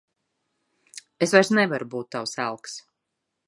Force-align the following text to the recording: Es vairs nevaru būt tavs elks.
Es 1.27 1.35
vairs 1.37 1.53
nevaru 1.59 1.91
būt 1.95 2.11
tavs 2.17 2.35
elks. 2.49 2.79